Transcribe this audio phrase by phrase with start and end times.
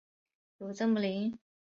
[0.57, 1.37] 有这么灵？